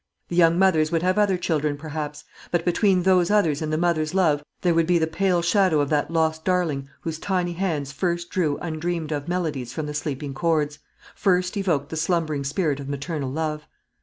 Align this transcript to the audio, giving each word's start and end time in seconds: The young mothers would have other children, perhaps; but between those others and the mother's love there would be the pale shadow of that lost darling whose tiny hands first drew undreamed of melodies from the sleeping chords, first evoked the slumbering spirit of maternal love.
The 0.29 0.35
young 0.35 0.57
mothers 0.57 0.91
would 0.91 1.03
have 1.03 1.19
other 1.19 1.37
children, 1.37 1.77
perhaps; 1.77 2.23
but 2.49 2.65
between 2.65 3.03
those 3.03 3.29
others 3.29 3.61
and 3.61 3.71
the 3.71 3.77
mother's 3.77 4.15
love 4.15 4.43
there 4.61 4.73
would 4.73 4.87
be 4.87 4.97
the 4.97 5.05
pale 5.05 5.43
shadow 5.43 5.79
of 5.79 5.89
that 5.91 6.09
lost 6.09 6.43
darling 6.43 6.89
whose 7.01 7.19
tiny 7.19 7.53
hands 7.53 7.91
first 7.91 8.31
drew 8.31 8.57
undreamed 8.63 9.11
of 9.11 9.27
melodies 9.27 9.73
from 9.73 9.85
the 9.85 9.93
sleeping 9.93 10.33
chords, 10.33 10.79
first 11.13 11.55
evoked 11.55 11.89
the 11.89 11.97
slumbering 11.97 12.43
spirit 12.43 12.79
of 12.79 12.89
maternal 12.89 13.29
love. 13.29 13.67